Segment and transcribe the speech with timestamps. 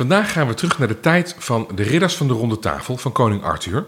[0.00, 3.12] Vandaag gaan we terug naar de tijd van de ridders van de ronde tafel van
[3.12, 3.86] koning Arthur.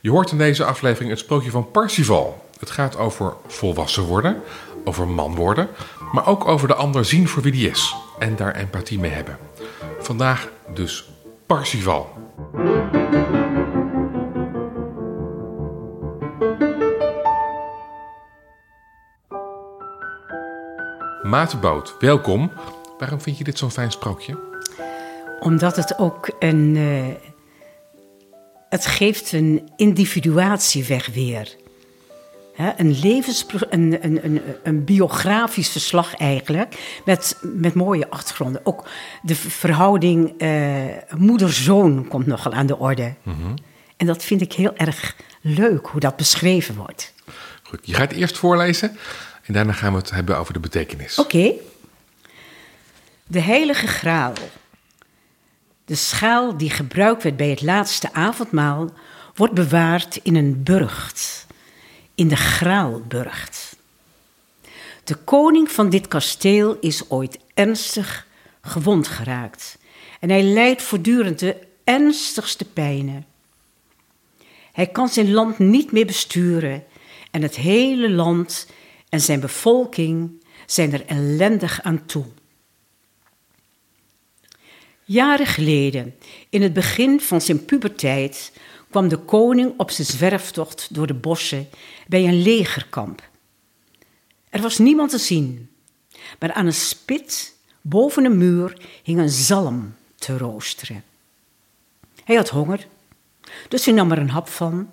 [0.00, 2.48] Je hoort in deze aflevering het sprookje van Parsifal.
[2.58, 4.42] Het gaat over volwassen worden,
[4.84, 5.68] over man worden,
[6.12, 9.38] maar ook over de ander zien voor wie die is en daar empathie mee hebben.
[10.00, 11.10] Vandaag dus
[11.46, 12.12] Parsifal.
[21.22, 22.52] Maatboot, welkom.
[22.98, 24.43] Waarom vind je dit zo'n fijn sprookje?
[25.44, 26.76] Omdat het ook een.
[26.76, 27.04] Uh,
[28.68, 31.56] het geeft een individuatieweg weer.
[32.76, 38.60] een, levens, een, een, een, een, biografisch verslag eigenlijk, met, met mooie achtergronden.
[38.64, 38.88] Ook
[39.22, 40.84] de verhouding uh,
[41.16, 43.14] moeder-zoon komt nogal aan de orde.
[43.22, 43.54] Mhm.
[43.96, 47.14] En dat vind ik heel erg leuk, hoe dat beschreven wordt.
[47.62, 48.96] Goed, je gaat eerst voorlezen
[49.42, 51.18] en daarna gaan we het hebben over de betekenis.
[51.18, 51.52] Oké.
[53.26, 54.32] De heilige graal.
[55.84, 58.90] De schaal die gebruikt werd bij het laatste avondmaal
[59.34, 61.46] wordt bewaard in een burcht,
[62.14, 63.76] in de Graalburcht.
[65.04, 68.26] De koning van dit kasteel is ooit ernstig
[68.62, 69.78] gewond geraakt
[70.20, 73.26] en hij lijdt voortdurend de ernstigste pijnen.
[74.72, 76.84] Hij kan zijn land niet meer besturen
[77.30, 78.66] en het hele land
[79.08, 82.24] en zijn bevolking zijn er ellendig aan toe.
[85.04, 86.14] Jaren geleden,
[86.48, 88.52] in het begin van zijn puberteit,
[88.90, 91.68] kwam de koning op zijn zwerftocht door de bossen
[92.06, 93.22] bij een legerkamp.
[94.48, 95.70] Er was niemand te zien,
[96.38, 101.04] maar aan een spit boven een muur hing een zalm te roosteren.
[102.24, 102.86] Hij had honger,
[103.68, 104.90] dus hij nam er een hap van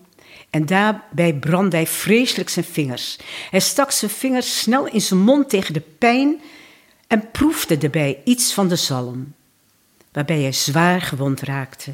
[0.49, 3.17] en daarbij brandde hij vreselijk zijn vingers.
[3.49, 6.41] Hij stak zijn vingers snel in zijn mond tegen de pijn
[7.07, 9.33] en proefde daarbij iets van de zalm
[10.11, 11.93] waarbij hij zwaar gewond raakte.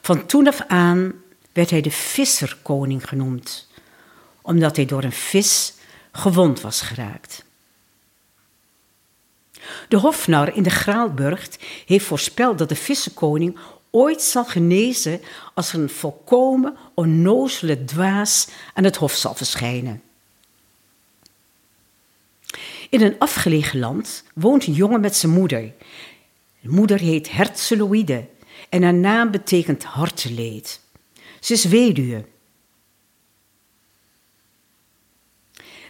[0.00, 1.12] Van toen af aan
[1.52, 3.68] werd hij de visserkoning genoemd,
[4.42, 5.74] omdat hij door een vis
[6.12, 7.44] gewond was geraakt.
[9.88, 13.58] De hofnar in de Graalburgt heeft voorspeld dat de visserkoning
[13.90, 15.20] ooit zal genezen
[15.54, 20.02] als een volkomen onnozele dwaas aan het hof zal verschijnen.
[22.90, 25.72] In een afgelegen land woont een jongen met zijn moeder, de
[26.70, 28.26] moeder heet Herzeloïde
[28.68, 30.80] en haar naam betekent harteleed.
[31.40, 32.24] Ze is weduwe.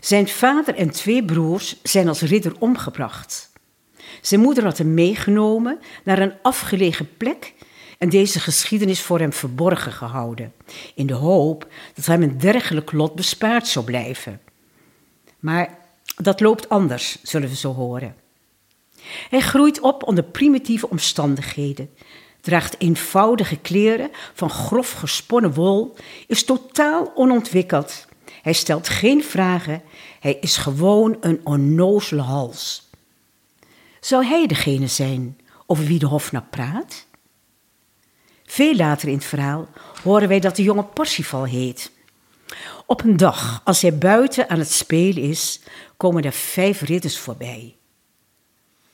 [0.00, 3.52] Zijn vader en twee broers zijn als ridder omgebracht.
[4.20, 7.54] Zijn moeder had hem meegenomen naar een afgelegen plek
[7.98, 10.52] en deze geschiedenis voor hem verborgen gehouden,
[10.94, 14.40] in de hoop dat hem een dergelijk lot bespaard zou blijven.
[15.38, 15.78] Maar
[16.16, 18.25] dat loopt anders, zullen we zo horen.
[19.28, 21.90] Hij groeit op onder primitieve omstandigheden,
[22.40, 25.94] draagt eenvoudige kleren van grof gesponnen wol,
[26.26, 28.06] is totaal onontwikkeld.
[28.42, 29.82] Hij stelt geen vragen,
[30.20, 32.88] hij is gewoon een onnozele hals.
[34.00, 37.06] Zou hij degene zijn over wie de Hofnar praat?
[38.44, 39.68] Veel later in het verhaal
[40.02, 41.90] horen wij dat de jonge Parsifal heet.
[42.86, 45.60] Op een dag, als hij buiten aan het spelen is,
[45.96, 47.75] komen er vijf ridders voorbij.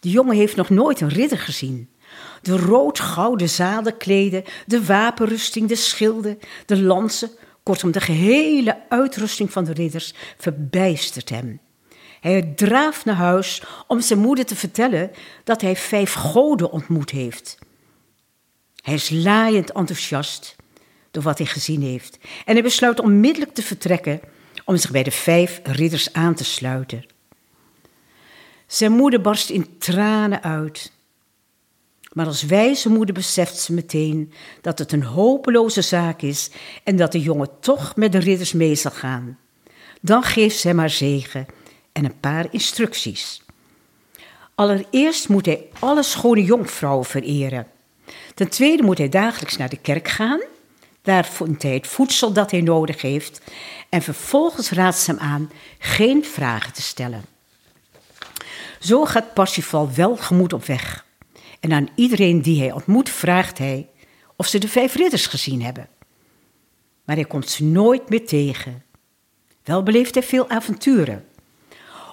[0.02, 1.90] De jongen heeft nog nooit een ridder gezien.
[2.40, 7.30] De rood-gouden zadenkleden, de wapenrusting, de schilden, de lansen,
[7.62, 11.60] kortom de gehele uitrusting van de ridders verbijstert hem.
[12.20, 15.10] Hij draaft naar huis om zijn moeder te vertellen
[15.44, 17.58] dat hij vijf goden ontmoet heeft.
[18.82, 20.56] Hij is laaiend enthousiast
[21.10, 24.20] door wat hij gezien heeft en hij besluit onmiddellijk te vertrekken
[24.64, 27.04] om zich bij de vijf ridders aan te sluiten.
[28.72, 30.92] Zijn moeder barst in tranen uit.
[32.12, 36.50] Maar als wijze moeder beseft ze meteen dat het een hopeloze zaak is
[36.84, 39.38] en dat de jongen toch met de ridders mee zal gaan.
[40.00, 41.46] Dan geeft ze hem haar zegen
[41.92, 43.42] en een paar instructies.
[44.54, 47.66] Allereerst moet hij alle schone jonkvrouwen vereren.
[48.34, 50.40] Ten tweede moet hij dagelijks naar de kerk gaan.
[51.02, 53.40] Daar vindt hij het voedsel dat hij nodig heeft.
[53.88, 57.31] En vervolgens raadt ze hem aan geen vragen te stellen.
[58.82, 61.06] Zo gaat Parsifal wel gemoed op weg.
[61.60, 63.88] En aan iedereen die hij ontmoet vraagt hij
[64.36, 65.88] of ze de vijf ridders gezien hebben.
[67.04, 68.82] Maar hij komt ze nooit meer tegen.
[69.64, 71.24] Wel beleeft hij veel avonturen.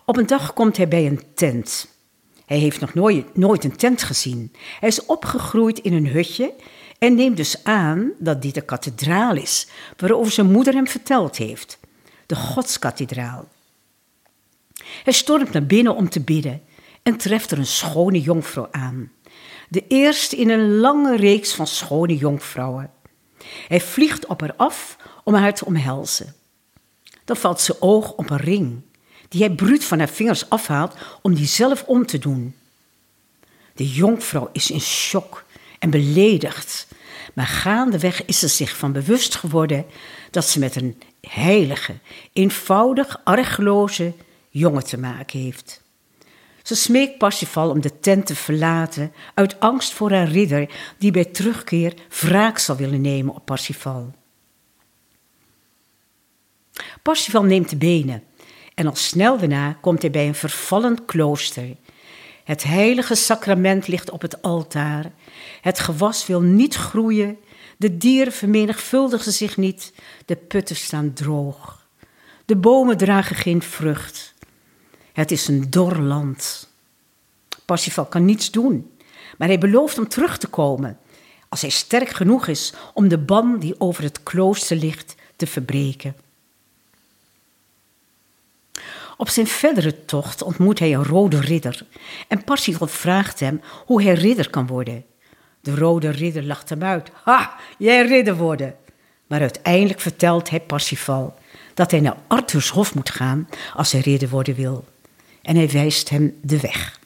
[0.06, 1.88] Op een dag komt hij bij een tent.
[2.45, 4.51] Hij heeft nog nooit, nooit een tent gezien.
[4.80, 6.54] Hij is opgegroeid in een hutje
[7.00, 9.68] en neemt dus aan dat dit de kathedraal is,
[9.98, 11.80] waarover zijn moeder hem verteld heeft.
[12.25, 13.48] De Godskathedraal.
[15.04, 16.62] Hij stormt naar binnen om te bidden
[17.04, 19.12] en treft er een schone jonkvrouw aan.
[19.70, 22.92] de eerste in een lange reeks van schone jonkvrouwen.
[23.68, 26.36] Hij vliegt op haar af om haar te omhelzen.
[27.26, 28.81] Dan valt zijn oog op een ring,
[29.28, 32.56] die hij bruut van haar vingers afhaalt om die zelf om te doen.
[33.74, 35.46] De jonkvrouw is in shock
[35.80, 36.88] en beledigd,
[37.34, 39.86] maar gaandeweg is ze zich van bewust geworden
[40.32, 41.96] dat ze met een heilige,
[42.34, 44.14] eenvoudig, argeloze
[44.50, 45.81] jongen te maken heeft.
[46.63, 51.25] Ze smeekt Parsifal om de tent te verlaten uit angst voor haar ridder die bij
[51.25, 54.13] terugkeer wraak zal willen nemen op Parsifal.
[57.01, 58.24] Parsifal neemt de benen
[58.75, 61.75] en al snel daarna komt hij bij een vervallen klooster.
[62.44, 65.12] Het heilige sacrament ligt op het altaar.
[65.62, 67.38] Het gewas wil niet groeien.
[67.78, 69.94] De dieren vermenigvuldigen zich niet.
[70.25, 71.88] De putten staan droog.
[72.46, 74.34] De bomen dragen geen vrucht.
[75.19, 76.69] Het is een dor land.
[77.66, 78.92] Parsifal kan niets doen,
[79.38, 80.98] maar hij belooft om terug te komen
[81.50, 86.16] als hij sterk genoeg is om de ban die over het klooster ligt te verbreken.
[89.18, 91.86] Op zijn verdere tocht ontmoet hij een rode ridder
[92.27, 95.06] en Parsifal vraagt hem hoe hij ridder kan worden.
[95.62, 97.12] De rode ridder lacht hem uit.
[97.24, 98.75] Ha, jij ridder worden.
[99.27, 101.36] Maar uiteindelijk vertelt hij Parsifal
[101.74, 104.86] dat hij naar Arthurs hof moet gaan als hij ridder worden wil.
[105.50, 107.00] En hij wijst hem de weg.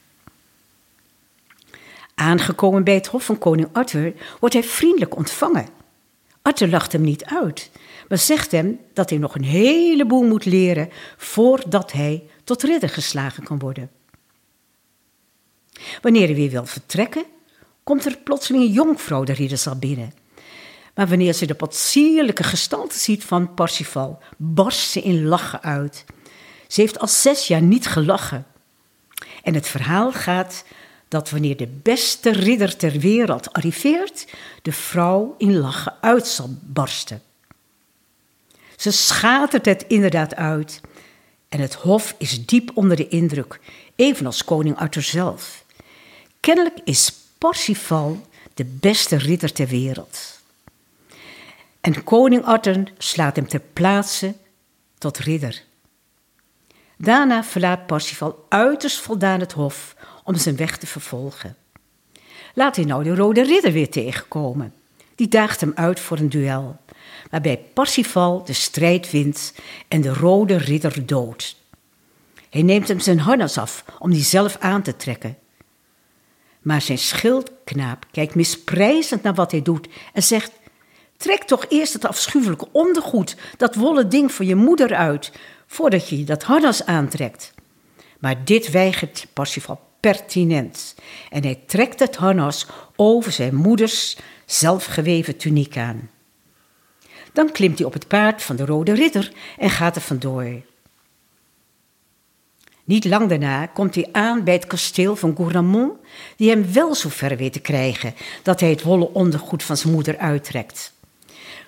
[2.16, 5.68] Aangekomen bij het hof van koning Arthur wordt hij vriendelijk ontvangen.
[6.42, 7.70] Arthur lacht hem niet uit,
[8.08, 13.44] maar zegt hem dat hij nog een heleboel moet leren voordat hij tot ridder geslagen
[13.44, 13.92] kan worden.
[16.02, 17.26] Wanneer hij weer wil vertrekken,
[17.84, 20.14] komt er plotseling een jonkvrouw de ridderzaal binnen.
[20.96, 26.06] Maar wanneer ze de potsierlijke gestalte ziet van Parsifal, barst ze in lachen uit.
[26.74, 28.46] Ze heeft al zes jaar niet gelachen.
[29.44, 30.64] En het verhaal gaat
[31.08, 34.28] dat wanneer de beste ridder ter wereld arriveert,
[34.62, 37.22] de vrouw in lachen uit zal barsten.
[38.78, 40.82] Ze schatert het inderdaad uit
[41.50, 43.60] en het hof is diep onder de indruk,
[43.96, 45.64] evenals koning Arthur zelf.
[46.40, 50.40] Kennelijk is Parsifal de beste ridder ter wereld.
[51.82, 54.36] En koning Arthur slaat hem ter plaatse
[54.98, 55.64] tot ridder.
[57.04, 61.56] Daarna verlaat Parsifal uiterst voldaan het hof om zijn weg te vervolgen.
[62.54, 64.74] Laat hij nou de Rode Ridder weer tegenkomen.
[65.16, 66.78] Die daagt hem uit voor een duel,
[67.30, 69.54] waarbij Parsifal de strijd wint
[69.88, 71.56] en de Rode Ridder doodt.
[72.50, 75.38] Hij neemt hem zijn harnas af om die zelf aan te trekken.
[76.62, 80.52] Maar zijn schildknaap kijkt misprijzend naar wat hij doet en zegt:
[81.18, 85.32] Trek toch eerst het afschuwelijke ondergoed, dat wollen ding voor je moeder uit,
[85.74, 87.54] voordat je dat harnas aantrekt.
[88.20, 90.96] Maar dit weigert Parsifal pertinent.
[91.30, 96.10] En hij trekt het harnas over zijn moeders zelfgeweven tuniek aan.
[97.34, 100.62] Dan klimt hij op het paard van de Rode Ridder en gaat er vandoor.
[102.84, 105.94] Niet lang daarna komt hij aan bij het kasteel van Gouramont,
[106.36, 109.94] die hem wel zo ver weet te krijgen dat hij het wollen ondergoed van zijn
[109.94, 110.94] moeder uittrekt.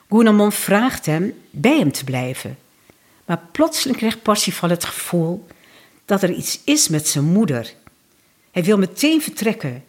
[0.10, 2.58] Gouramont vraagt hem bij hem te blijven,
[3.26, 5.46] maar plotseling krijgt Parsifal het gevoel
[6.06, 7.74] dat er iets is met zijn moeder
[8.56, 9.84] hij wil meteen vertrekken.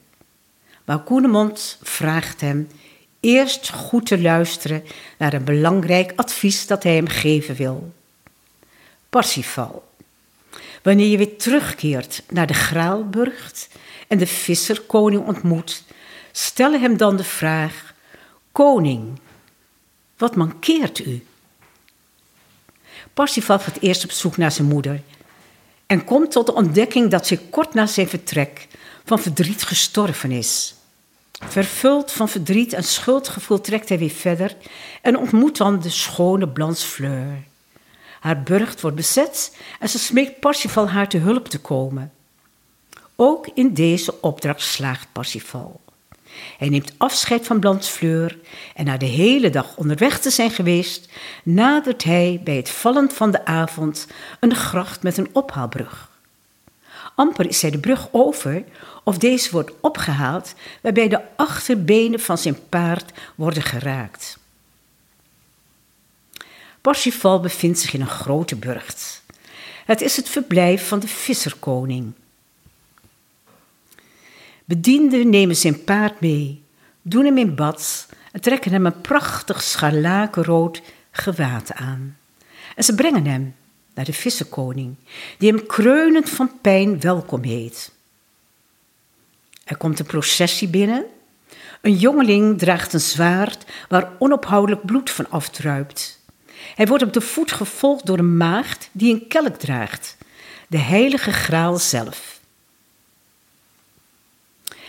[0.85, 2.69] Maar Koenemond vraagt hem
[3.21, 4.85] eerst goed te luisteren
[5.19, 7.93] naar een belangrijk advies dat hij hem geven wil.
[9.11, 9.88] Parsifal.
[10.83, 13.69] Wanneer je weer terugkeert naar de Graalburgt
[14.09, 15.83] en de visserkoning ontmoet,
[16.33, 17.95] stel hem dan de vraag:
[18.52, 19.21] Koning,
[20.16, 21.25] wat mankeert u?
[23.16, 25.02] Parsifal gaat eerst op zoek naar zijn moeder
[25.87, 28.68] en komt tot de ontdekking dat ze kort na zijn vertrek
[29.04, 30.75] van verdriet gestorven is.
[31.30, 34.56] Vervuld van verdriet en schuldgevoel trekt hij weer verder
[35.02, 37.42] en ontmoet dan de schone Blansfleur.
[38.20, 42.12] Haar burcht wordt bezet en ze smeekt Parsifal haar te hulp te komen.
[43.14, 45.80] Ook in deze opdracht slaagt Parsifal.
[46.59, 48.38] Hij neemt afscheid van Blansfleur
[48.75, 51.09] en na de hele dag onderweg te zijn geweest,
[51.43, 54.07] nadert hij bij het vallen van de avond
[54.40, 56.11] een gracht met een ophaalbrug.
[57.14, 58.64] Amper is hij de brug over
[59.05, 64.38] of deze wordt opgehaald, waarbij de achterbenen van zijn paard worden geraakt.
[66.81, 69.23] Parsifal bevindt zich in een grote burcht.
[69.85, 72.12] Het is het verblijf van de visserkoning.
[74.66, 76.62] Bedienden nemen zijn paard mee,
[77.02, 82.16] doen hem in bad en trekken hem een prachtig scharlakenrood gewaad aan.
[82.76, 83.54] En ze brengen hem
[83.94, 84.94] naar de vissenkoning,
[85.38, 87.92] die hem kreunend van pijn welkom heet.
[89.64, 91.04] Er komt een processie binnen.
[91.80, 96.20] Een jongeling draagt een zwaard waar onophoudelijk bloed van afdruipt.
[96.75, 100.16] Hij wordt op de voet gevolgd door een maagd die een kelk draagt,
[100.68, 102.36] de heilige graal zelf.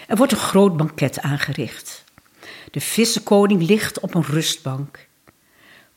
[0.07, 2.03] Er wordt een groot banket aangericht.
[2.71, 5.07] De vissenkoning ligt op een rustbank.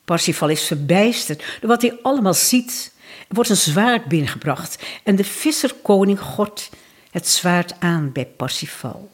[0.04, 2.92] Parsifal is verbijsterd door wat hij allemaal ziet.
[3.28, 6.70] Er wordt een zwaard binnengebracht en de visserkoning gort
[7.10, 9.10] het zwaard aan bij Parsifal.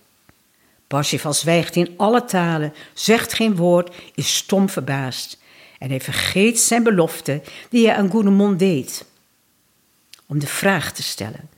[0.87, 5.38] Parsifal zwijgt in alle talen, zegt geen woord, is stom verbaasd.
[5.79, 9.05] En hij vergeet zijn belofte die hij aan Gounemond deed.
[10.26, 11.56] Om de vraag te stellen.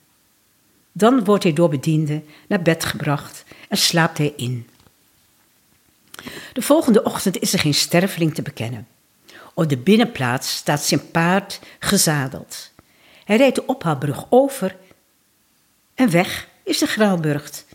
[0.99, 4.69] Dan wordt hij door bedienden naar bed gebracht en slaapt hij in.
[6.53, 8.87] De volgende ochtend is er geen sterveling te bekennen.
[9.55, 12.73] Op de binnenplaats staat zijn paard gezadeld.
[13.25, 14.77] Hij rijdt de ophaalbrug over
[15.95, 17.67] en weg is de Graalburgt.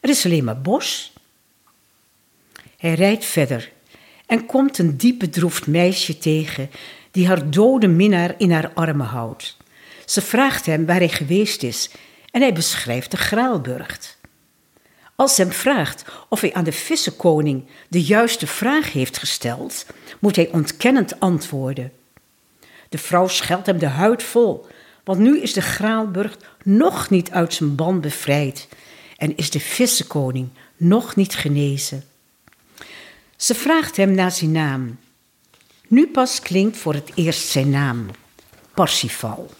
[0.00, 1.12] Er is alleen maar bos.
[2.76, 3.72] Hij rijdt verder
[4.26, 6.70] en komt een diep bedroefd meisje tegen
[7.10, 9.56] die haar dode minnaar in haar armen houdt.
[10.04, 11.90] Ze vraagt hem waar hij geweest is
[12.32, 14.18] en hij beschrijft de Graalburgt.
[15.16, 19.86] Als hem vraagt of hij aan de vissenkoning de juiste vraag heeft gesteld,
[20.18, 21.92] moet hij ontkennend antwoorden.
[22.88, 24.66] De vrouw scheldt hem de huid vol,
[25.04, 28.68] want nu is de Graalburg nog niet uit zijn ban bevrijd
[29.16, 32.04] en is de vissenkoning nog niet genezen.
[33.36, 34.98] Ze vraagt hem naar zijn naam.
[35.88, 38.06] Nu pas klinkt voor het eerst zijn naam,
[38.74, 39.50] Parsifal.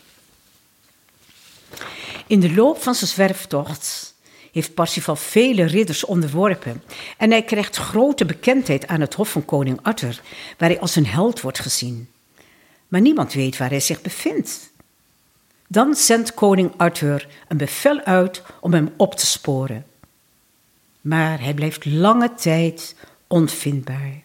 [2.32, 4.14] In de loop van zijn zwerftocht
[4.52, 6.82] heeft Parsifal vele ridders onderworpen
[7.16, 10.20] en hij krijgt grote bekendheid aan het hof van koning Arthur,
[10.58, 12.08] waar hij als een held wordt gezien.
[12.88, 14.70] Maar niemand weet waar hij zich bevindt.
[15.68, 19.86] Dan zendt koning Arthur een bevel uit om hem op te sporen.
[21.00, 22.94] Maar hij blijft lange tijd
[23.26, 24.22] onvindbaar.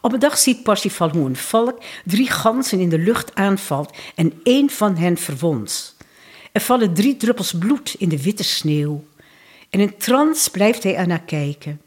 [0.00, 4.40] Op een dag ziet Parsifal hoe een valk drie ganzen in de lucht aanvalt en
[4.42, 5.96] één van hen verwondt.
[6.52, 9.04] Er vallen drie druppels bloed in de witte sneeuw.
[9.70, 11.80] En in trance blijft hij ernaar kijken.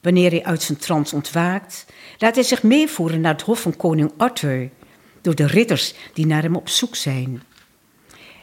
[0.00, 1.86] Wanneer hij uit zijn trance ontwaakt,
[2.18, 4.70] laat hij zich meevoeren naar het hof van koning Arthur,
[5.20, 7.42] door de ridders die naar hem op zoek zijn.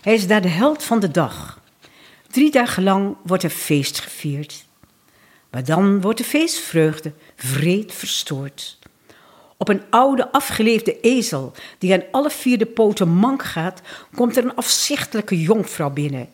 [0.01, 1.61] Hij is daar de held van de dag.
[2.27, 4.65] Drie dagen lang wordt er feest gevierd.
[5.57, 8.77] Maar dan wordt de feestvreugde vreed verstoord.
[9.57, 13.81] Op een oude afgeleefde ezel, die aan alle vier de poten mank gaat,
[14.15, 16.29] komt er een afzichtelijke jonkvrouw binnen.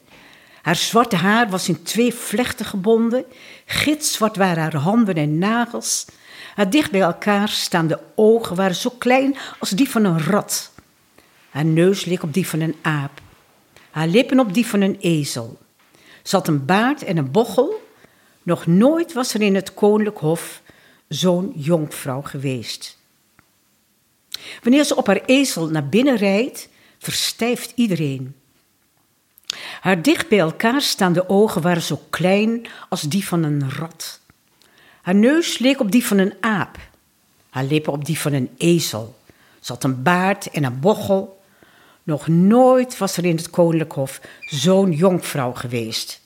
[0.61, 3.25] Haar zwarte haar was in twee vlechten gebonden,
[3.65, 6.05] gitzwart waren haar handen en nagels.
[6.55, 10.71] Haar dicht bij elkaar staande ogen waren zo klein als die van een rat.
[11.49, 13.21] Haar neus leek op die van een aap,
[13.91, 15.57] haar lippen op die van een ezel.
[16.23, 17.81] Ze had een baard en een bochel.
[18.43, 20.61] Nog nooit was er in het koninklijk hof
[21.07, 22.97] zo'n jonkvrouw geweest.
[24.61, 28.35] Wanneer ze op haar ezel naar binnen rijdt, verstijft iedereen.
[29.81, 34.19] Haar dicht bij elkaar staande ogen waren zo klein als die van een rat.
[35.01, 36.77] Haar neus leek op die van een aap,
[37.49, 39.15] haar lippen op die van een ezel.
[39.59, 41.41] Ze had een baard en een bochel.
[42.03, 46.22] Nog nooit was er in het koninklijk hof zo'n jonkvrouw geweest.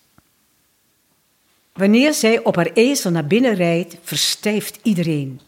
[1.78, 5.42] Wanneer zij op haar ezel naar binnen rijdt, verstijft iedereen.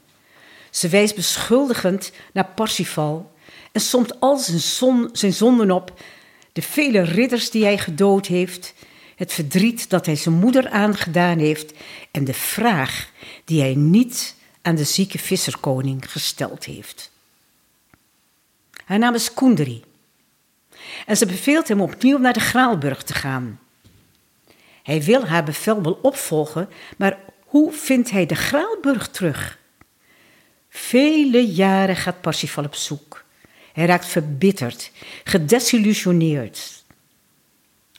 [0.69, 3.31] Ze wijst beschuldigend naar Parsifal
[3.71, 6.01] en somt al zijn, zon, zijn zonden op,
[6.53, 8.73] de vele ridders die hij gedood heeft,
[9.15, 11.73] het verdriet dat hij zijn moeder aangedaan heeft
[12.11, 13.11] en de vraag
[13.45, 17.11] die hij niet aan de zieke visserkoning gesteld heeft.
[18.85, 19.83] Haar naam is Kunderi
[21.05, 23.59] en ze beveelt hem opnieuw naar de Graalburg te gaan.
[24.83, 29.57] Hij wil haar bevel wel opvolgen, maar hoe vindt hij de Graalburg terug?
[30.69, 33.23] Vele jaren gaat Parsifal op zoek.
[33.73, 34.91] Hij raakt verbitterd,
[35.23, 36.83] gedesillusioneerd.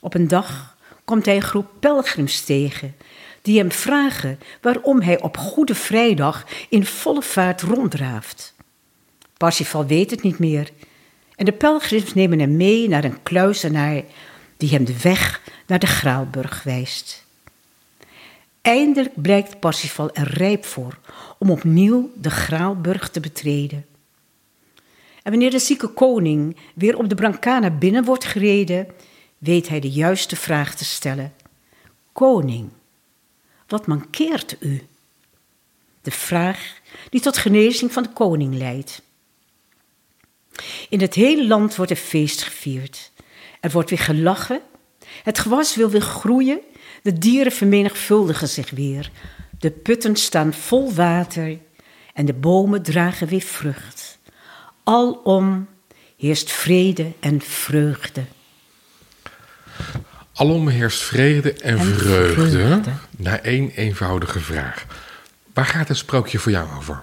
[0.01, 2.97] Op een dag komt hij een groep pelgrims tegen
[3.43, 8.55] die hem vragen waarom hij op Goede Vrijdag in volle vaart ronddraaft.
[9.37, 10.71] Parsifal weet het niet meer
[11.37, 14.03] en de pelgrims nemen hem mee naar een kluizenaar
[14.61, 17.25] die hem de weg naar de Graalburg wijst.
[18.61, 20.99] Eindelijk blijkt Parsifal er rijp voor
[21.39, 23.87] om opnieuw de Graalburg te betreden.
[25.23, 28.87] En wanneer de zieke koning weer op de Brancana binnen wordt gereden,
[29.39, 31.35] weet hij de juiste vraag te stellen.
[32.13, 32.69] Koning,
[33.67, 34.87] wat mankeert u?
[36.03, 39.03] De vraag die tot genezing van de koning leidt.
[40.89, 43.10] In het hele land wordt er feest gevierd.
[43.61, 44.61] Er wordt weer gelachen
[45.23, 46.61] Het gewas wil weer groeien,
[47.03, 49.11] de dieren vermenigvuldigen zich weer.
[49.59, 51.59] De putten staan vol water
[52.15, 54.19] en de bomen dragen weer vrucht.
[54.85, 55.69] Alom
[56.17, 58.25] heerst vrede en vreugde.
[60.35, 62.51] Alom heerst vrede en, En vreugde.
[62.51, 62.93] vreugde.
[63.17, 64.87] Na één eenvoudige vraag.
[65.55, 67.03] Waar gaat het sprookje voor jou over?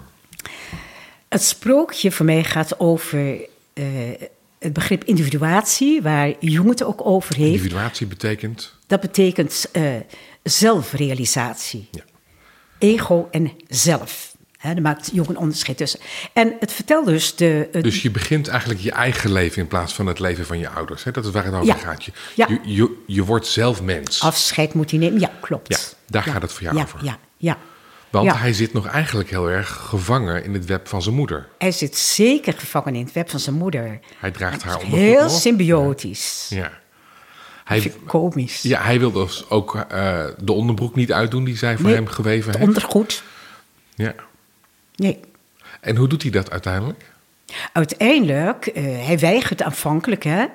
[1.28, 3.40] Het sprookje voor mij gaat over
[3.74, 3.84] eh,
[4.60, 7.48] het begrip individuatie, waar Jung het ook over heeft.
[7.50, 8.74] Individuatie betekent.
[8.88, 9.84] Dat betekent eh,
[10.44, 11.88] zelfrealisatie.
[11.92, 12.02] Ja.
[12.80, 14.36] Ego en zelf.
[14.58, 16.00] Hè, daar maakt Jung een onderscheid tussen.
[16.34, 17.70] En het vertelt dus de...
[17.82, 21.04] Dus je begint eigenlijk je eigen leven in plaats van het leven van je ouders.
[21.04, 21.12] Hè?
[21.12, 21.74] Dat is waar het over Ja.
[21.76, 22.04] gaat.
[22.04, 22.48] Je, Ja.
[22.50, 24.22] je, je, je wordt zelf mens.
[24.22, 25.20] afscheid moet hij nemen.
[25.20, 25.68] Ja, klopt.
[25.68, 27.04] Ja, daar gaat het voor jou ja, over.
[27.04, 27.58] Ja, ja.
[28.10, 28.38] Want Ja.
[28.38, 31.48] hij zit nog eigenlijk heel erg gevangen in het web van zijn moeder.
[31.58, 34.00] Hij zit zeker gevangen in het web van zijn moeder.
[34.20, 36.48] Hij draagt haar ondergoed Heel symbiotisch.
[36.50, 36.72] Ja.
[37.64, 38.62] Hij, Vind ik komisch.
[38.62, 42.08] ja, hij wil dus ook eh, de onderbroek niet uitdoen die zij voor Nee, hem
[42.08, 42.68] geweven heeft.
[42.68, 43.24] ondergoed.
[43.96, 44.14] Ja.
[44.96, 45.20] Nee.
[45.82, 47.04] En hoe doet hij dat uiteindelijk?
[47.74, 50.46] Uiteindelijk, eh, hij weigert aanvankelijk, hè.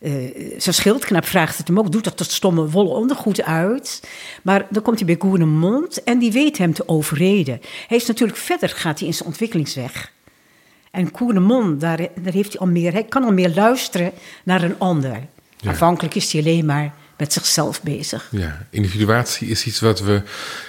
[0.00, 0.12] Eh,
[0.58, 4.02] zijn schildknaap vraagt het hem ook, doet dat tot stomme wollen ondergoed uit.
[4.42, 7.60] Maar dan komt hij bij Goenemond en die weet hem te overreden.
[7.88, 10.12] Hij is natuurlijk verder, gaat hij in zijn ontwikkelingsweg.
[10.90, 14.12] En Koenemond, daar, daar heeft hij al meer, hij kan al meer luisteren
[14.44, 15.26] naar een ander.
[15.56, 15.70] Ja.
[15.70, 18.28] Aanvankelijk is hij alleen maar met zichzelf bezig.
[18.30, 20.22] Ja, individuatie is iets wat we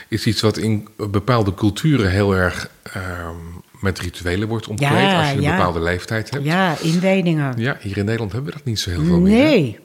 [0.07, 3.35] is iets wat in bepaalde culturen heel erg ehm,
[3.81, 5.55] met rituelen wordt omkleed Ja, als je een ja.
[5.55, 6.43] bepaalde leeftijd hebt.
[6.45, 7.53] Ja, inwijdingen.
[7.57, 9.37] Ja, hier in Nederland hebben we dat niet zo heel veel meer.
[9.37, 9.43] hè?
[9.43, 9.79] Nee,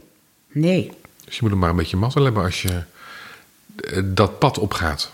[0.53, 0.91] nee.
[1.25, 2.83] Dus je moet er maar een beetje mazzel hebben als je
[3.77, 5.13] eh, dat pad opgaat.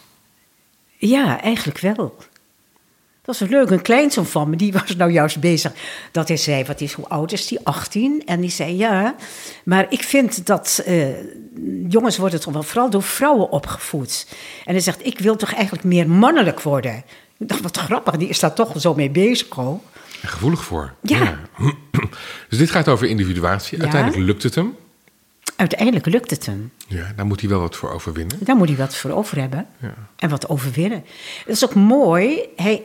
[0.96, 2.16] Ja, eigenlijk wel.
[3.24, 3.70] Dat was leuk.
[3.70, 5.72] Een kleinzoon van me, die was nou juist bezig.
[6.12, 7.58] Dat hij zei, wat is, hoe oud is die?
[7.62, 8.22] 18.
[8.26, 9.14] En die zei, ja,
[9.64, 11.06] maar ik vind dat eh,
[11.88, 14.26] jongens worden toch wel vooral door vrouwen opgevoed.
[14.64, 17.04] En hij zegt, ik wil toch eigenlijk meer mannelijk worden.
[17.42, 19.82] Ik dacht, wat grappig, die is daar toch zo mee bezig ook.
[20.22, 20.94] En gevoelig voor.
[21.02, 21.38] Ja.
[22.48, 23.80] Dus dit gaat over individuatie.
[23.80, 24.76] Uiteindelijk lukt het hem.
[25.56, 26.72] Uiteindelijk lukt het hem.
[26.86, 28.36] Ja, daar moet hij wel wat voor overwinnen.
[28.40, 29.66] Daar moet hij wat voor over hebben.
[29.78, 29.94] Ja.
[30.16, 31.04] En wat overwinnen.
[31.46, 32.38] Dat is ook mooi.
[32.56, 32.82] Hij,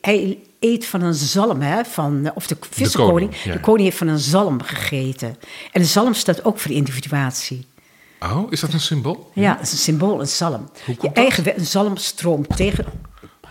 [0.00, 3.30] hij eet van een zalm, hè, van, of de vissenkoning.
[3.30, 3.52] koning, ja.
[3.52, 5.36] De koning heeft van een zalm gegeten.
[5.72, 7.66] En de zalm staat ook voor individuatie.
[8.20, 9.30] Oh, is dat een symbool?
[9.34, 10.70] Ja, dat is een symbool, een zalm.
[10.86, 12.84] Hoe Je eigen een zalm stroomt tegen,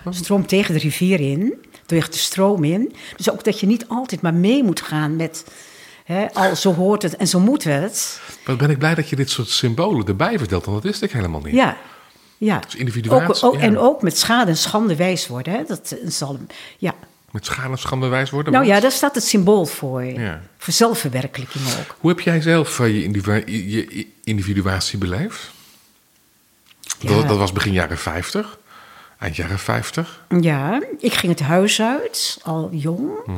[0.09, 1.53] stroomt tegen de rivier in,
[1.85, 2.95] tegen de stroom in.
[3.17, 5.45] Dus ook dat je niet altijd maar mee moet gaan met,
[6.03, 8.21] hè, al zo hoort het en zo moet het.
[8.45, 11.11] Wat ben ik blij dat je dit soort symbolen erbij vertelt, want dat wist ik
[11.11, 11.53] helemaal niet.
[11.55, 11.77] Ja,
[12.37, 12.59] ja.
[12.59, 13.65] Dus individuatie, Ook, ook, ja.
[13.67, 16.47] En ook met schade en schande wijs worden, hè, dat zalm.
[16.77, 16.93] Ja.
[17.31, 18.53] Met schade en schande wijs worden.
[18.53, 20.03] Nou ja, daar staat het symbool voor.
[20.03, 20.41] Ja.
[20.57, 21.95] Voor zelfverwerkelijking ook.
[21.99, 25.51] Hoe heb jij zelf eh, je, individu- je- je individuatie beleefd?
[26.99, 27.09] Ja.
[27.15, 28.57] Dat, dat was begin jaren 50,
[29.21, 30.25] eind jaren 50.
[30.41, 33.09] Ja, ik ging het huis uit, al jong.
[33.25, 33.37] Mhm.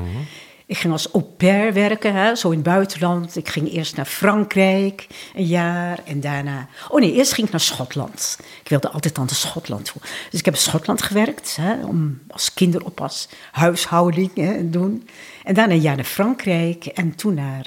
[0.65, 3.35] Ik ging als au pair werken, hè, zo in het buitenland.
[3.35, 5.99] Ik ging eerst naar Frankrijk, een jaar.
[6.05, 6.67] En daarna...
[6.89, 8.37] Oh nee, eerst ging ik naar Schotland.
[8.63, 10.01] Ik wilde altijd aan de Schotland toe.
[10.29, 15.07] Dus ik heb in Schotland gewerkt, hè, om als kinderoppas huishouding hè, doen.
[15.43, 16.85] En daarna een jaar naar Frankrijk.
[16.85, 17.65] En toen naar,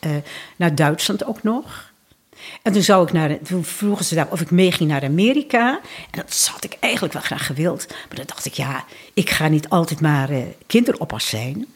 [0.00, 0.22] eh, eh,
[0.56, 1.92] naar Duitsland ook nog.
[2.62, 5.80] En toen, zou ik naar, toen vroegen ze daar of ik meeging naar Amerika.
[6.10, 7.86] En dat had ik eigenlijk wel graag gewild.
[7.88, 11.66] Maar dan dacht ik, ja, ik ga niet altijd maar eh, kinderoppas zijn.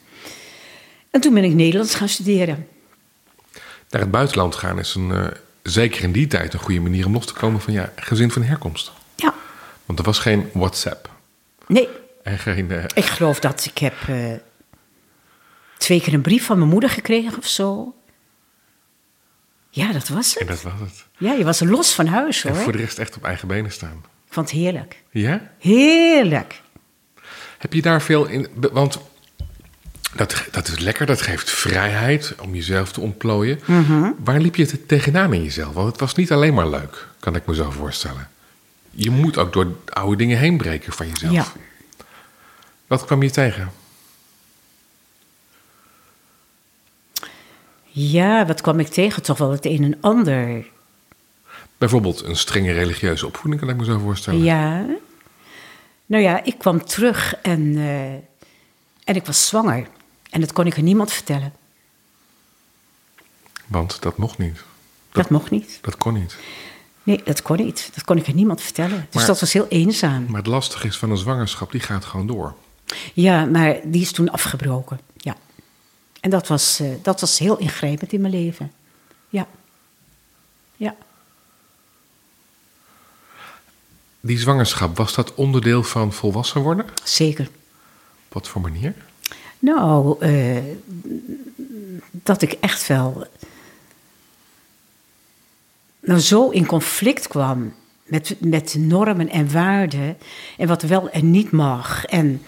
[1.11, 2.67] En toen ben ik Nederlands gaan studeren.
[3.89, 5.27] Naar het buitenland gaan is een, eh,
[5.63, 8.43] zeker in die tijd een goede manier om los te komen van je gezin van
[8.43, 8.91] herkomst.
[9.15, 9.33] Ja,
[9.85, 11.09] Want er was geen WhatsApp
[11.67, 11.87] nee,
[12.23, 12.71] en geen...
[12.71, 13.93] eh, ik geloof dat ik heb
[15.77, 17.93] twee keer een brief van mijn moeder gekregen of zo.
[19.69, 20.61] Ja, dat was en het.
[20.61, 21.05] dat was het.
[21.17, 22.61] Ja, je was los van huis En hoor.
[22.63, 24.03] voor de rest echt op eigen benen staan.
[24.27, 25.03] Ik vond het heerlijk.
[25.11, 25.51] Ja?
[25.59, 26.61] Heerlijk.
[27.57, 28.47] Heb je daar veel in...
[28.71, 28.99] Want
[30.15, 33.59] dat, dat is lekker, dat geeft vrijheid om jezelf te ontplooien.
[33.65, 34.11] Mhm.
[34.23, 35.73] Waar liep je te- tegenaan in jezelf?
[35.73, 38.29] Want het was niet alleen maar leuk, kan ik me zo voorstellen.
[38.91, 41.33] Je moet ook door oude dingen heen breken van jezelf.
[41.33, 41.45] Ja.
[42.87, 43.71] Wat kwam je tegen?
[47.91, 49.23] Ja, wat kwam ik tegen?
[49.23, 50.65] Toch wel het een en ander.
[51.77, 54.43] Bijvoorbeeld een strenge religieuze opvoeding, kan ik me zo voorstellen.
[54.43, 54.85] Ja.
[56.05, 58.13] Nou ja, ik kwam terug en, eh,
[59.03, 59.87] en ik was zwanger.
[60.29, 61.53] En dat kon ik aan niemand vertellen.
[63.67, 64.63] Want dat mocht niet.
[65.11, 65.79] Dat, mocht niet.
[65.81, 66.35] Dat kon niet.
[67.03, 67.89] Nee, dat kon niet.
[67.93, 69.05] Dat kon ik aan niemand vertellen.
[69.05, 70.25] Dus Maar- dat was heel eenzaam.
[70.27, 72.55] Maar het lastige is van een zwangerschap, die gaat gewoon door.
[73.13, 74.99] Ja, maar die is toen afgebroken.
[76.19, 78.71] En dat was, eh, dat was heel ingrijpend in mijn leven.
[79.29, 79.47] Ja.
[80.75, 80.95] ja.
[84.19, 86.85] Die zwangerschap, was dat onderdeel van volwassen worden?
[87.03, 87.49] Zeker.
[88.27, 88.93] Op wat voor manier?
[89.59, 90.57] Nou, eh,
[92.11, 93.27] dat ik echt wel
[95.99, 100.17] nou, zo in conflict kwam met, met normen en waarden
[100.57, 102.05] en wat wel en niet mag.
[102.05, 102.41] En,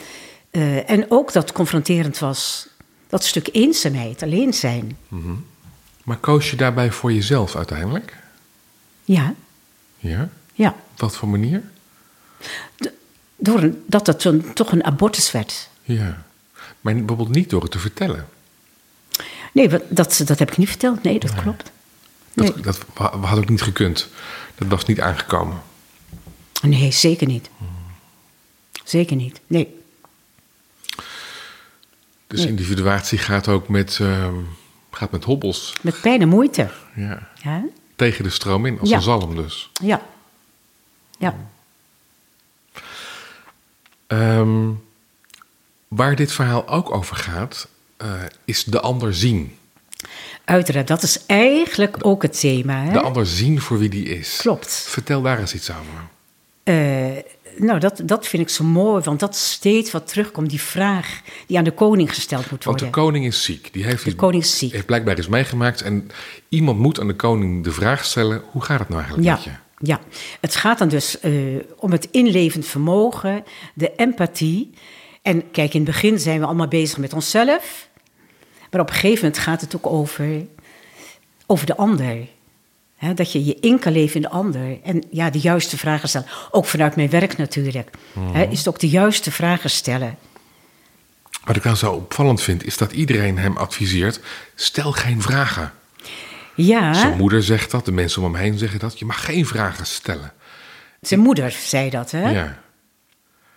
[0.50, 2.68] eh, en ook dat confronterend was,
[3.12, 4.98] dat stuk eenzaamheid, alleen zijn.
[6.04, 8.18] Maar koos je daarbij voor jezelf uiteindelijk?
[9.04, 9.34] Ja,
[9.98, 10.30] Ja?
[10.54, 10.70] ja.
[10.70, 11.64] Op wat voor manier?
[13.36, 15.70] Door een, dat het een, toch een abortus werd.
[15.84, 16.24] Ja.
[16.82, 18.28] Maar bijvoorbeeld niet door het te vertellen.
[19.54, 21.04] Nee, dat, dat heb ik niet verteld.
[21.04, 21.72] Nee, dat klopt.
[22.34, 22.64] Dat, Nee.
[22.64, 22.86] dat
[23.22, 24.08] had ook niet gekund.
[24.56, 25.62] Dat was niet aangekomen.
[26.62, 27.50] Nee, zeker niet.
[28.84, 29.40] Zeker niet.
[29.48, 29.81] Nee.
[32.32, 34.34] Dus individuatie gaat ook met, ehm,
[34.92, 35.74] gaat met hobbels.
[35.82, 36.70] Met pijn en moeite.
[36.96, 37.30] Ja.
[37.44, 37.64] Ja.
[37.96, 38.96] Tegen de stroom in, als Ja.
[38.96, 39.70] een zalm dus.
[39.82, 40.02] Ja.
[41.20, 41.36] Ja.
[44.08, 44.70] Ehm,
[45.88, 47.68] waar dit verhaal ook over gaat,
[47.98, 48.14] eh,
[48.46, 49.56] is de ander zien.
[50.46, 52.84] Uiteraard, dat is eigenlijk ook het thema.
[52.84, 52.92] Hè?
[52.92, 54.38] De ander zien voor wie die is.
[54.38, 54.74] Klopt.
[54.88, 56.08] Vertel daar eens iets over.
[56.64, 57.18] Eh,
[57.58, 60.50] nou, dat, dat vind ik zo mooi, want dat steeds wat terugkomt.
[60.50, 63.04] Die vraag die aan de koning gesteld moet Want de worden.
[63.04, 63.74] koning is ziek.
[63.74, 64.72] Die heeft, De koning is ziek.
[64.72, 65.82] heeft blijkbaar iets meegemaakt.
[65.82, 66.10] En
[66.50, 69.44] iemand moet aan de koning de vraag stellen: hoe gaat het nou eigenlijk Ja, met
[69.44, 69.86] je?
[69.88, 70.00] ja,
[70.42, 71.34] het gaat dan dus eh,
[71.78, 74.70] om het inlevend vermogen, de empathie.
[75.22, 77.90] En kijk, in het begin zijn we allemaal bezig met onszelf.
[78.72, 80.46] Maar op een gegeven moment gaat het ook over,
[81.46, 82.28] over de ander.
[83.16, 84.82] Dat je je in kan leven in de ander.
[84.84, 86.28] En ja, de juiste vragen stellen.
[86.52, 87.90] Ook vanuit mijn werk natuurlijk.
[88.20, 90.18] Hè, is het ook de juiste vragen stellen.
[91.44, 94.20] Wat ik dan zo opvallend vind, is dat iedereen hem adviseert:
[94.56, 95.74] stel geen vragen.
[96.56, 99.00] Ja, Zijn moeder zegt dat, de mensen om hem heen zeggen dat.
[99.00, 100.34] Je mag geen vragen stellen.
[101.02, 102.12] zijn moeder zei dat.
[102.12, 102.30] Hè?
[102.30, 102.60] Ja.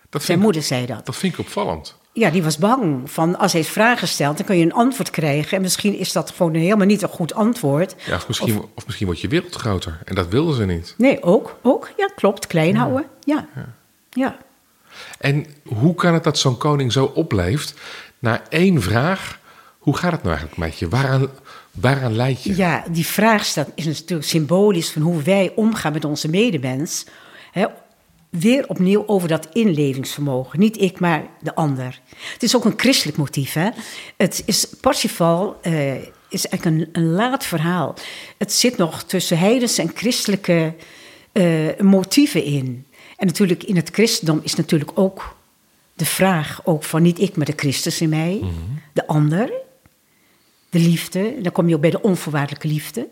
[0.09, 1.05] Dat Zijn moeder zei dat.
[1.05, 1.95] dat vind ik opvallend.
[2.15, 5.57] Ja, die was bang van als hij vragen stelt, dan kun je een antwoord krijgen.
[5.57, 7.95] En misschien is dat gewoon helemaal niet een goed antwoord.
[8.05, 9.99] Ja, of, misschien, of, misschien wordt je wereld groter.
[10.05, 10.93] En dat wilden ze niet.
[10.97, 11.89] Nee, ook, ook.
[11.97, 12.47] Ja, klopt.
[12.47, 13.05] Klein houden.
[13.23, 13.47] Ja.
[14.09, 14.37] Ja.
[15.19, 17.73] En hoe kan het dat zo'n koning zo opleeft
[18.19, 19.39] na één vraag?
[19.77, 20.89] Hoe gaat het nou eigenlijk met je?
[20.89, 21.27] Waaraan,
[21.71, 22.55] waaraan leid je?
[22.55, 27.05] Ja, die vraag staat, is natuurlijk symbolisch van hoe wij omgaan met onze medemens.
[27.51, 27.65] Hè,
[28.39, 30.59] weer opnieuw over dat inlevingsvermogen.
[30.59, 32.01] Niet ik, maar de ander.
[32.33, 33.53] Het is ook een christelijk motief.
[33.53, 33.69] Hè?
[34.17, 35.95] Het is, Parsifal eh,
[36.29, 37.95] is eigenlijk een, een laat verhaal.
[38.37, 40.73] Het zit nog tussen heidense en christelijke
[41.31, 42.85] eh, motieven in.
[43.17, 45.35] En natuurlijk in het christendom is natuurlijk ook
[45.93, 48.41] de vraag ook van niet ik, maar de Christus in mij.
[48.93, 49.51] De ander,
[50.69, 51.33] de liefde.
[51.35, 53.07] En dan kom je ook bij de onvoorwaardelijke liefde.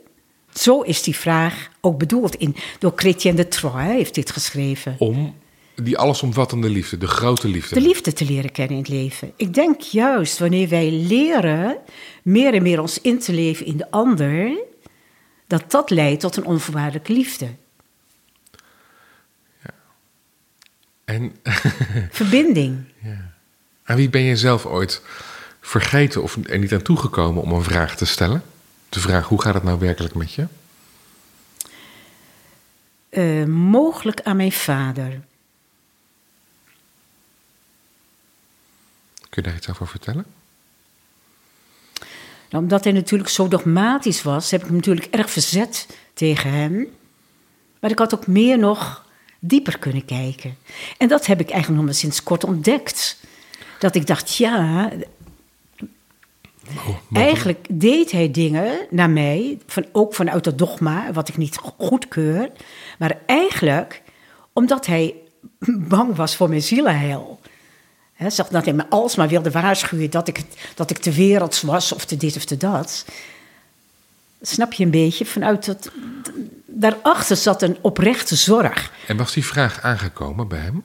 [0.54, 2.56] Zo is die vraag ook bedoeld in.
[2.80, 4.96] Door Chrétien de Troyes heeft dit geschreven.
[5.00, 5.36] Om
[5.76, 7.76] die allesomvattende liefde, de grote liefde.
[7.76, 9.32] De liefde te leren kennen in het leven.
[9.36, 11.78] Ik denk juist wanneer wij leren
[12.24, 14.58] meer en meer ons in te leven in de ander,
[15.48, 17.48] dat dat leidt tot een onvoorwaardelijke liefde.
[21.06, 21.36] En
[22.12, 22.78] Verbinding.
[23.84, 25.02] aan wie ben je zelf ooit
[25.62, 28.44] vergeten of er niet aan toegekomen om een vraag te stellen?
[28.94, 30.48] De vraag, hoe gaat het nou werkelijk met je?
[33.10, 35.22] Eh, mogelijk aan mijn vader.
[39.30, 40.26] Kun je daar iets over vertellen?
[42.50, 46.88] Nou, omdat hij natuurlijk zo dogmatisch was, heb ik me natuurlijk erg verzet tegen hem.
[47.80, 49.06] Maar ik had ook meer nog
[49.40, 50.58] dieper kunnen kijken.
[50.98, 53.18] En dat heb ik eigenlijk nog maar sinds kort ontdekt.
[53.80, 54.90] Dat ik dacht, ja,
[56.70, 61.58] Oh, eigenlijk deed hij dingen naar mij, van, ook vanuit dat dogma, wat ik niet
[61.78, 62.52] goedkeur.
[62.98, 64.02] Maar eigenlijk
[64.54, 65.16] omdat hij
[65.90, 67.40] bang was voor mijn zielenheil.
[68.14, 70.44] He, zag dat hij me alsmaar wilde waarschuwen dat ik,
[70.76, 73.06] dat ik te werelds was of te dit of te dat.
[74.42, 75.26] Snap je een beetje?
[75.26, 75.92] Vanuit dat,
[76.66, 78.92] daarachter zat een oprechte zorg.
[79.08, 80.84] En was die vraag aangekomen bij hem?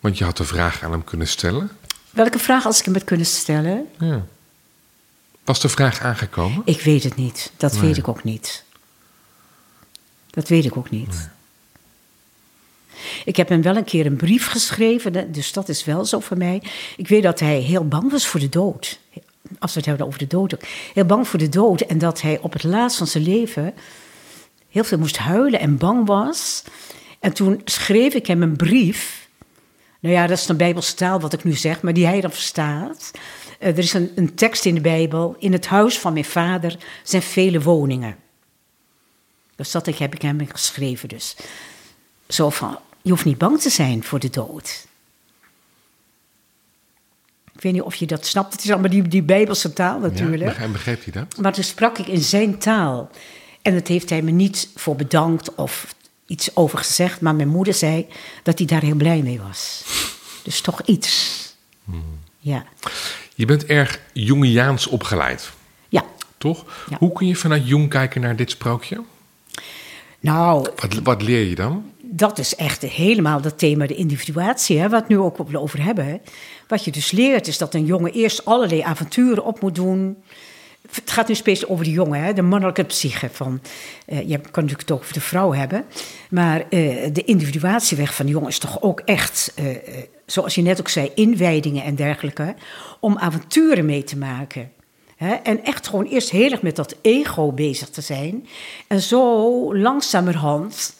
[0.00, 1.70] Want je had de vraag aan hem kunnen stellen.
[2.16, 3.86] Welke vraag als ik hem had kunnen stellen?
[3.98, 4.26] Ja.
[5.44, 6.62] Was de vraag aangekomen?
[6.64, 7.52] Ik weet het niet.
[7.56, 7.80] Dat Nee.
[7.80, 8.64] weet ik ook niet.
[10.30, 11.28] Dat weet ik ook niet.
[13.24, 16.36] Ik heb hem wel een keer een brief geschreven, dus dat is wel zo voor
[16.36, 16.62] mij.
[16.96, 18.98] Ik weet dat hij heel bang was voor de dood.
[19.58, 20.62] Als we het hebben over de dood ook.
[20.94, 21.80] Heel bang voor de dood.
[21.80, 23.74] En dat hij op het laatst van zijn leven
[24.68, 26.62] heel veel moest huilen en bang was.
[27.20, 29.25] En toen schreef ik hem een brief.
[30.00, 33.10] Nou ja, dat is een bijbelstaal wat ik nu zeg, maar die hij dan verstaat.
[33.58, 35.36] eh, er is een, een tekst in de Bijbel.
[35.38, 38.16] In het huis van mijn vader zijn vele woningen.
[39.56, 41.36] Dus dat heb ik hem geschreven dus.
[42.28, 44.86] Zo van, je hoeft niet bang te zijn voor de dood.
[47.54, 48.52] Ik weet niet of je dat snapt.
[48.52, 50.56] Het is allemaal die, die Bijbelse taal natuurlijk.
[50.56, 51.36] Ja, en begreep hij dat?
[51.40, 53.10] Maar toen sprak ik in zijn taal.
[53.62, 55.94] En dat heeft hij me niet voor bedankt of
[56.26, 57.20] iets over gezegd.
[57.20, 58.06] Maar mijn moeder zei
[58.42, 59.84] dat hij daar heel blij mee was.
[60.42, 61.34] Dus toch iets.
[61.84, 62.04] Hmm.
[62.38, 62.64] Ja.
[63.34, 65.50] Je bent erg Jungiaans opgeleid,
[65.88, 66.04] Ja.
[66.38, 66.64] toch?
[66.90, 66.96] Ja.
[66.98, 69.02] Hoe kun je vanuit Jung kijken naar dit sprookje?
[70.20, 71.90] Nou, Wat, wat leer je dan?
[72.02, 76.20] dat is echt helemaal dat thema de individuatie, hè, wat we nu ook over hebben.
[76.68, 80.16] Wat je dus leert is dat een jongen eerst allerlei avonturen op moet doen.
[80.90, 83.28] Het gaat nu specifiek over de jongen, hè, de mannelijke psyche.
[83.32, 83.60] Van,
[84.06, 85.84] eh, je kan natuurlijk het ook over de vrouw hebben.
[86.30, 89.66] Maar eh, de individuatieweg van de jongen is toch ook echt, eh,
[90.26, 92.54] zoals je net ook zei, inwijdingen en dergelijke.
[93.00, 94.72] Om avonturen mee te maken.
[95.16, 98.46] Hè, en echt gewoon eerst heel erg met dat ego bezig te zijn.
[98.86, 100.94] En zo langzamerhand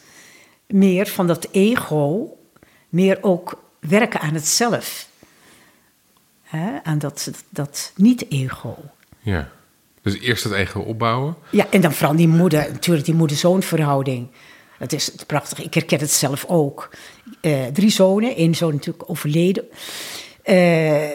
[0.67, 2.37] meer van dat ego,
[2.89, 5.07] meer ook werken aan het zelf.
[6.43, 8.77] Hè, aan dat, dat niet-ego.
[9.19, 9.51] Ja.
[10.11, 11.35] Dus eerst het ego opbouwen.
[11.49, 14.27] Ja, en dan vooral die moeder, natuurlijk die moeder-zoon verhouding.
[14.79, 15.59] Dat is prachtig.
[15.61, 16.89] Ik herken het zelf ook.
[17.41, 19.63] Eh, drie zonen, één zoon natuurlijk overleden.
[20.43, 21.09] Eh,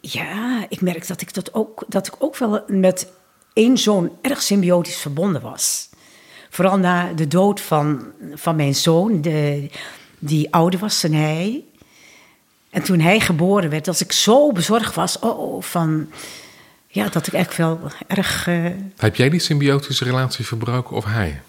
[0.00, 3.12] ja, ik merk dat ik, dat, ook, dat ik ook wel met
[3.52, 5.88] één zoon erg symbiotisch verbonden was.
[6.50, 9.70] Vooral na de dood van, van mijn zoon, de,
[10.18, 11.64] die ouder was dan hij.
[12.70, 16.08] En toen hij geboren werd, dat ik zo bezorgd was oh, van...
[16.92, 18.46] Ja, dat ik echt wel erg...
[18.46, 18.64] eh,
[18.96, 21.40] Heb jij die symbiotische relatie verbroken of hij?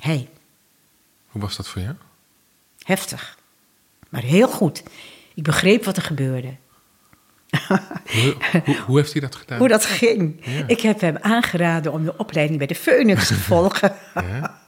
[0.00, 0.28] hij,
[1.28, 1.94] Hoe was dat voor jou?
[2.82, 3.38] heftig.
[4.08, 4.82] Maar heel goed.
[5.34, 6.54] Ik begreep wat er gebeurde.
[7.68, 9.58] Hoe, hoe, hoe heeft hij dat gedaan?
[9.58, 10.36] Hoe dat ging.
[10.46, 10.64] Ja.
[10.66, 13.94] Ik heb hem aangeraden om de opleiding bij de Phoenix te volgen.
[14.14, 14.60] Ja?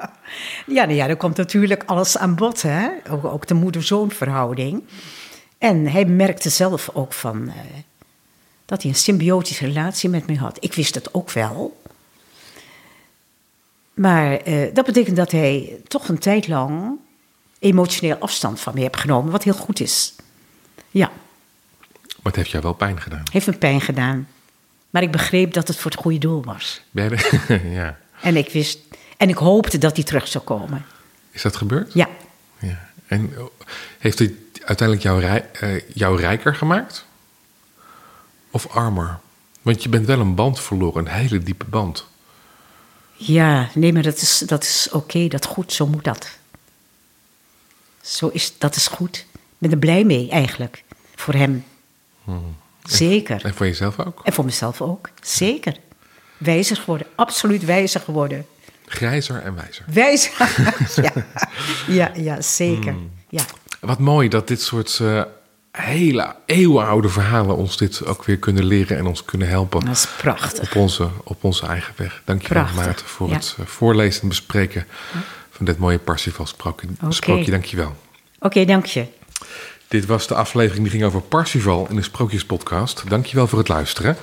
[0.67, 2.89] ja, nou ja, dan komt natuurlijk alles aan bod, hè?
[3.11, 4.85] Ook, ook de moeder-zoon verhouding.
[5.59, 7.49] En hij merkte zelf ook van...
[7.49, 7.55] eh,
[8.69, 10.57] dat hij een symbiotische relatie met mij had.
[10.61, 11.81] Ik wist het ook wel.
[13.95, 16.99] Maar eh, dat betekent dat hij toch een tijd lang
[17.59, 20.15] emotioneel afstand van me heeft genomen, wat heel goed is.
[20.91, 23.23] Ja, Maar het heeft jou wel pijn gedaan.
[23.33, 24.29] heeft me pijn gedaan.
[24.91, 26.81] Maar ik begreep dat het voor het goede doel was.
[27.65, 27.99] Ja.
[28.21, 28.79] En ik wist,
[29.17, 30.85] en ik hoopte dat hij terug zou komen.
[31.31, 31.93] Is dat gebeurd?
[31.93, 32.09] Ja,
[32.59, 32.89] Ja.
[33.07, 33.47] En oh,
[33.99, 37.07] heeft hij uiteindelijk jou, rij- eh, jou rijker gemaakt?
[38.51, 39.19] Of armer?
[39.63, 42.07] Want je bent wel een band verloren, een hele diepe band.
[43.17, 46.29] ja, nee, maar dat is, dat is oké, dat is goed, zo moet dat.
[48.01, 49.27] Zo is, dat is goed.
[49.33, 50.85] Ik ben er blij mee eigenlijk,
[51.15, 51.65] voor hem.
[52.83, 53.45] Zeker.
[53.45, 54.21] En voor jezelf ook?
[54.25, 55.77] En voor mezelf ook, zeker.
[56.37, 58.47] Wijzer geworden, absoluut wijzer geworden.
[58.87, 59.85] Grijzer en wijzer.
[59.87, 60.33] Wijzer,
[61.05, 61.13] ja.
[61.99, 62.95] ja, ja, zeker.
[63.29, 63.43] Ja.
[63.81, 65.23] Wat mooi dat dit soort eh,
[65.71, 70.07] hele eeuwenoude verhalen ons dit ook weer kunnen leren en ons kunnen helpen Dat is
[70.07, 70.71] prachtig.
[70.71, 72.23] op onze, op onze eigen weg.
[72.25, 73.35] Dankjewel Prachtig, Maarten voor ja.
[73.35, 74.87] het eh, voorlezen en bespreken
[75.51, 76.89] van dit mooie Parsifal sprookje.
[77.01, 77.13] Oké.
[77.13, 77.51] sprookje.
[77.51, 77.97] Dankjewel.
[78.39, 79.07] Oké, dank je.
[79.89, 83.03] Dit was de aflevering die ging over Parsifal in de Sprookjespodcast.
[83.09, 84.17] Dankjewel voor het luisteren.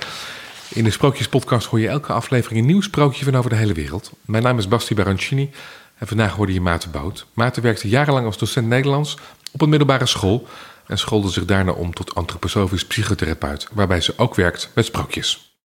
[0.68, 4.10] In de Sprookjespodcast hoor je elke aflevering een nieuw sprookje van over de hele wereld.
[4.24, 5.50] Mijn naam is Basti Barancini
[5.98, 7.26] en vandaag hoorde je Maarten Boot.
[7.34, 9.16] Maarten werkte jarenlang als docent Nederlands
[9.52, 10.48] op een middelbare school...
[10.86, 13.68] en schoolde zich daarna om tot antroposofisch psychotherapeut...
[13.72, 15.46] waarbij ze ook werkt met sprookjes.